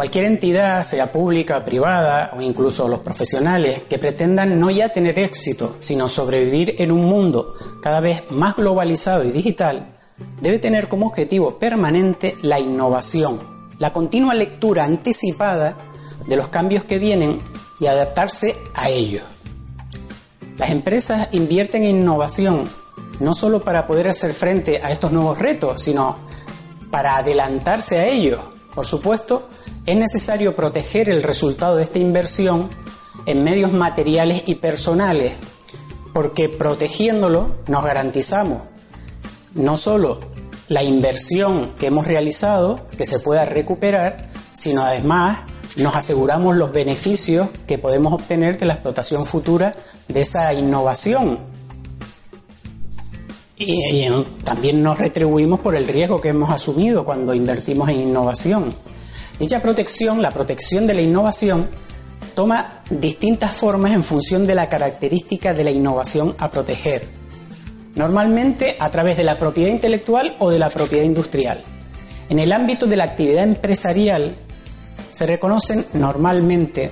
Cualquier 0.00 0.24
entidad, 0.24 0.82
sea 0.82 1.12
pública, 1.12 1.62
privada 1.62 2.32
o 2.34 2.40
incluso 2.40 2.88
los 2.88 3.00
profesionales 3.00 3.82
que 3.82 3.98
pretendan 3.98 4.58
no 4.58 4.70
ya 4.70 4.88
tener 4.88 5.18
éxito, 5.18 5.76
sino 5.78 6.08
sobrevivir 6.08 6.76
en 6.78 6.90
un 6.90 7.04
mundo 7.04 7.54
cada 7.82 8.00
vez 8.00 8.22
más 8.30 8.56
globalizado 8.56 9.24
y 9.24 9.30
digital, 9.30 9.88
debe 10.40 10.58
tener 10.58 10.88
como 10.88 11.06
objetivo 11.08 11.58
permanente 11.58 12.34
la 12.40 12.58
innovación, 12.58 13.40
la 13.78 13.92
continua 13.92 14.32
lectura 14.32 14.84
anticipada 14.84 15.76
de 16.26 16.36
los 16.36 16.48
cambios 16.48 16.84
que 16.84 16.98
vienen 16.98 17.38
y 17.78 17.86
adaptarse 17.86 18.56
a 18.74 18.88
ellos. 18.88 19.24
Las 20.56 20.70
empresas 20.70 21.28
invierten 21.32 21.84
en 21.84 21.96
innovación 21.96 22.70
no 23.18 23.34
solo 23.34 23.60
para 23.60 23.86
poder 23.86 24.08
hacer 24.08 24.32
frente 24.32 24.80
a 24.82 24.92
estos 24.92 25.12
nuevos 25.12 25.38
retos, 25.38 25.82
sino 25.82 26.16
para 26.90 27.18
adelantarse 27.18 27.98
a 27.98 28.06
ellos. 28.06 28.40
Por 28.74 28.86
supuesto, 28.86 29.48
es 29.86 29.96
necesario 29.96 30.54
proteger 30.54 31.08
el 31.08 31.22
resultado 31.22 31.76
de 31.76 31.84
esta 31.84 31.98
inversión 31.98 32.68
en 33.26 33.44
medios 33.44 33.72
materiales 33.72 34.44
y 34.46 34.56
personales, 34.56 35.34
porque 36.12 36.48
protegiéndolo 36.48 37.56
nos 37.66 37.84
garantizamos 37.84 38.62
no 39.54 39.76
solo 39.76 40.18
la 40.68 40.84
inversión 40.84 41.72
que 41.78 41.86
hemos 41.86 42.06
realizado, 42.06 42.80
que 42.96 43.04
se 43.04 43.18
pueda 43.18 43.44
recuperar, 43.44 44.30
sino 44.52 44.82
además 44.82 45.40
nos 45.76 45.96
aseguramos 45.96 46.56
los 46.56 46.72
beneficios 46.72 47.48
que 47.66 47.78
podemos 47.78 48.12
obtener 48.12 48.58
de 48.58 48.66
la 48.66 48.74
explotación 48.74 49.26
futura 49.26 49.74
de 50.08 50.20
esa 50.20 50.52
innovación. 50.54 51.38
Y, 53.62 54.08
también 54.42 54.82
nos 54.82 54.98
retribuimos 54.98 55.60
por 55.60 55.76
el 55.76 55.86
riesgo 55.86 56.18
que 56.18 56.30
hemos 56.30 56.50
asumido 56.50 57.04
cuando 57.04 57.34
invertimos 57.34 57.90
en 57.90 58.00
innovación. 58.00 58.74
Dicha 59.38 59.60
protección, 59.60 60.22
la 60.22 60.30
protección 60.30 60.86
de 60.86 60.94
la 60.94 61.02
innovación, 61.02 61.68
toma 62.34 62.82
distintas 62.88 63.52
formas 63.52 63.92
en 63.92 64.02
función 64.02 64.46
de 64.46 64.54
la 64.54 64.70
característica 64.70 65.52
de 65.52 65.64
la 65.64 65.70
innovación 65.70 66.34
a 66.38 66.50
proteger. 66.50 67.06
Normalmente 67.96 68.76
a 68.78 68.90
través 68.90 69.18
de 69.18 69.24
la 69.24 69.38
propiedad 69.38 69.70
intelectual 69.70 70.36
o 70.38 70.48
de 70.48 70.58
la 70.58 70.70
propiedad 70.70 71.04
industrial. 71.04 71.62
En 72.30 72.38
el 72.38 72.52
ámbito 72.52 72.86
de 72.86 72.96
la 72.96 73.04
actividad 73.04 73.44
empresarial 73.44 74.36
se 75.10 75.26
reconocen 75.26 75.84
normalmente 75.92 76.90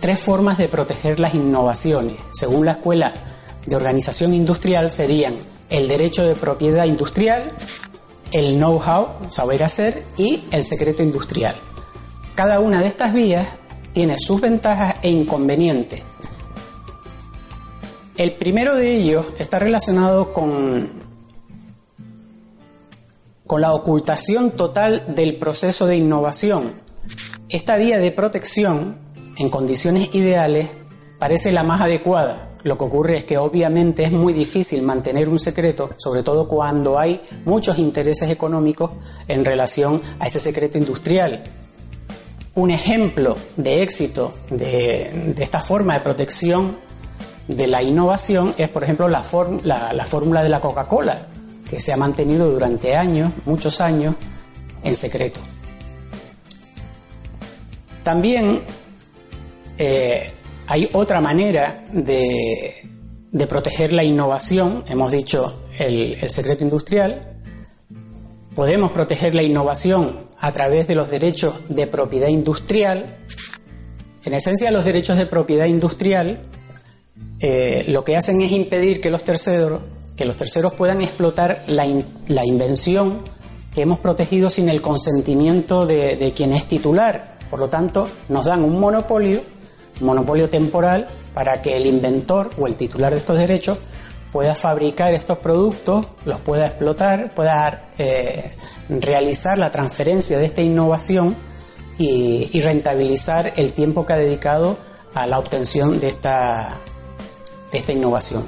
tres 0.00 0.18
formas 0.18 0.58
de 0.58 0.66
proteger 0.66 1.20
las 1.20 1.34
innovaciones. 1.34 2.16
Según 2.32 2.64
la 2.66 2.72
Escuela 2.72 3.14
de 3.64 3.76
Organización 3.76 4.34
Industrial 4.34 4.90
serían 4.90 5.51
el 5.72 5.88
derecho 5.88 6.22
de 6.22 6.34
propiedad 6.34 6.84
industrial, 6.84 7.52
el 8.30 8.58
know-how, 8.58 9.08
saber 9.28 9.62
hacer 9.62 10.04
y 10.18 10.44
el 10.50 10.64
secreto 10.64 11.02
industrial. 11.02 11.56
Cada 12.34 12.60
una 12.60 12.82
de 12.82 12.88
estas 12.88 13.14
vías 13.14 13.48
tiene 13.92 14.18
sus 14.18 14.40
ventajas 14.42 14.96
e 15.02 15.10
inconvenientes. 15.10 16.02
El 18.18 18.32
primero 18.32 18.76
de 18.76 18.96
ellos 18.96 19.26
está 19.38 19.58
relacionado 19.58 20.34
con, 20.34 20.90
con 23.46 23.62
la 23.62 23.72
ocultación 23.72 24.50
total 24.50 25.14
del 25.14 25.38
proceso 25.38 25.86
de 25.86 25.96
innovación. 25.96 26.74
Esta 27.48 27.78
vía 27.78 27.96
de 27.96 28.12
protección, 28.12 28.98
en 29.38 29.48
condiciones 29.48 30.14
ideales, 30.14 30.68
parece 31.18 31.50
la 31.50 31.62
más 31.62 31.80
adecuada. 31.80 32.51
Lo 32.64 32.78
que 32.78 32.84
ocurre 32.84 33.18
es 33.18 33.24
que 33.24 33.38
obviamente 33.38 34.04
es 34.04 34.12
muy 34.12 34.32
difícil 34.32 34.82
mantener 34.82 35.28
un 35.28 35.38
secreto, 35.38 35.90
sobre 35.96 36.22
todo 36.22 36.46
cuando 36.46 36.98
hay 36.98 37.22
muchos 37.44 37.78
intereses 37.78 38.30
económicos 38.30 38.92
en 39.26 39.44
relación 39.44 40.00
a 40.18 40.26
ese 40.26 40.38
secreto 40.38 40.78
industrial. 40.78 41.42
Un 42.54 42.70
ejemplo 42.70 43.36
de 43.56 43.82
éxito 43.82 44.34
de, 44.50 45.34
esta 45.38 45.60
forma 45.60 45.94
de 45.94 46.00
protección 46.00 46.76
de 47.48 47.66
la 47.66 47.82
innovación 47.82 48.54
es, 48.56 48.68
por 48.68 48.84
ejemplo, 48.84 49.08
la, 49.08 49.24
la, 49.64 49.92
la 49.92 50.04
fórmula 50.04 50.42
de 50.44 50.48
la 50.48 50.60
Coca-Cola, 50.60 51.28
que 51.68 51.80
se 51.80 51.92
ha 51.92 51.96
mantenido 51.96 52.50
durante 52.50 52.94
años, 52.94 53.32
muchos 53.44 53.80
años, 53.80 54.14
en 54.84 54.94
secreto. 54.94 55.40
También 58.04 58.62
eh, 59.78 60.30
hay 60.66 60.88
otra 60.92 61.20
manera 61.20 61.84
de, 61.92 62.74
proteger 63.48 63.92
la 63.92 64.04
innovación, 64.04 64.84
hemos 64.88 65.12
dicho 65.12 65.62
el, 65.78 66.18
secreto 66.30 66.64
industrial, 66.64 67.38
podemos 68.54 68.92
proteger 68.92 69.34
la 69.34 69.42
innovación 69.42 70.28
a 70.38 70.52
través 70.52 70.88
de 70.88 70.94
los 70.94 71.10
derechos 71.10 71.54
de 71.68 71.86
propiedad 71.86 72.28
industrial. 72.28 73.18
En 74.24 74.34
esencia, 74.34 74.70
los 74.70 74.84
derechos 74.84 75.16
de 75.16 75.26
propiedad 75.26 75.66
industrial 75.66 76.42
eh, 77.40 77.84
lo 77.88 78.04
que 78.04 78.16
hacen 78.16 78.40
es 78.40 78.52
impedir 78.52 79.00
que 79.00 79.10
los 79.10 79.24
terceros, 79.24 79.82
puedan 80.76 81.02
explotar 81.02 81.64
la, 81.66 81.84
in, 81.84 82.04
la 82.28 82.46
invención 82.46 83.18
que 83.74 83.82
hemos 83.82 83.98
protegido 83.98 84.48
sin 84.48 84.68
el 84.68 84.80
consentimiento 84.80 85.86
de, 85.86 86.32
quien 86.36 86.52
es 86.52 86.66
titular. 86.66 87.38
Por 87.50 87.58
lo 87.58 87.68
tanto, 87.68 88.08
nos 88.28 88.46
dan 88.46 88.62
un 88.62 88.78
monopolio, 88.78 89.40
monopolio 90.00 90.48
temporal, 90.50 91.08
para 91.34 91.62
que 91.62 91.76
el 91.76 91.86
inventor 91.86 92.50
o 92.58 92.66
el 92.66 92.76
titular 92.76 93.12
de 93.12 93.18
estos 93.18 93.38
derechos 93.38 93.78
pueda 94.32 94.54
fabricar 94.54 95.12
estos 95.12 95.38
productos, 95.38 96.06
los 96.24 96.40
pueda 96.40 96.66
explotar, 96.66 97.30
pueda 97.30 97.84
eh, 97.98 98.56
realizar 98.88 99.58
la 99.58 99.70
transferencia 99.70 100.38
de 100.38 100.46
esta 100.46 100.62
innovación 100.62 101.36
y, 101.98 102.60
rentabilizar 102.62 103.52
el 103.56 103.72
tiempo 103.72 104.06
que 104.06 104.14
ha 104.14 104.16
dedicado 104.16 104.78
a 105.14 105.26
la 105.26 105.38
obtención 105.38 106.00
de 106.00 106.08
esta, 106.08 106.80
innovación. 107.88 108.44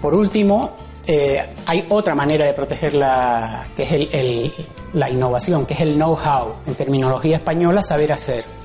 Por 0.00 0.14
último, 0.14 0.70
eh, 1.06 1.54
hay 1.66 1.84
otra 1.90 2.14
manera 2.14 2.46
de 2.46 2.54
proteger 2.54 2.94
la, 2.94 3.66
que 3.76 3.82
es 3.82 4.52
la 4.94 5.10
innovación, 5.10 5.66
que 5.66 5.74
es 5.74 5.80
el 5.80 5.94
know-how, 5.94 6.54
en 6.66 6.74
terminología 6.74 7.36
española, 7.36 7.82
saber 7.82 8.12
hacer. 8.12 8.59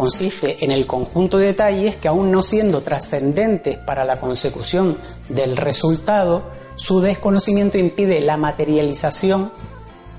Consiste 0.00 0.64
en 0.64 0.70
el 0.70 0.86
conjunto 0.86 1.36
de 1.36 1.48
detalles 1.48 1.94
que 1.96 2.08
aún 2.08 2.32
no 2.32 2.42
siendo 2.42 2.80
trascendentes 2.80 3.76
para 3.76 4.02
la 4.06 4.18
consecución 4.18 4.96
del 5.28 5.58
resultado, 5.58 6.44
su 6.74 7.02
desconocimiento 7.02 7.76
impide 7.76 8.22
la 8.22 8.38
materialización 8.38 9.52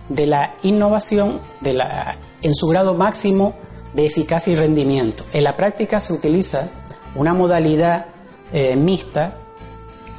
de 0.07 0.27
la 0.27 0.53
innovación 0.61 1.39
de 1.61 1.73
la, 1.73 2.15
en 2.43 2.53
su 2.53 2.67
grado 2.67 2.93
máximo 2.93 3.55
de 3.95 4.05
eficacia 4.05 4.53
y 4.53 4.55
rendimiento. 4.55 5.23
En 5.33 5.45
la 5.45 5.57
práctica 5.57 5.99
se 5.99 6.13
utiliza 6.13 6.69
una 7.15 7.33
modalidad 7.33 8.05
eh, 8.53 8.75
mixta, 8.75 9.39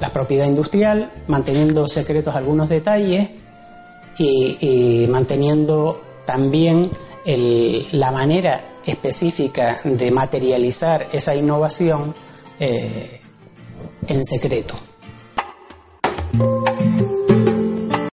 la 0.01 0.13
propiedad 0.13 0.47
industrial, 0.47 1.13
manteniendo 1.29 1.87
secretos 1.87 2.35
algunos 2.35 2.69
detalles 2.69 3.31
y, 4.19 5.07
manteniendo 5.09 6.03
también 6.27 6.91
la 7.25 8.11
manera 8.11 8.72
específica 8.87 9.81
de 9.85 10.11
materializar 10.11 11.07
esa 11.13 11.35
innovación 11.35 12.15
eh, 12.59 13.21
en 14.07 14.25
secreto. 14.25 14.75